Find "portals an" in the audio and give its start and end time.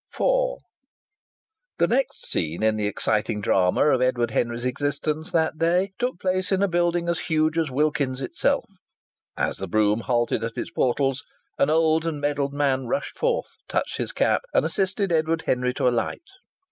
10.71-11.69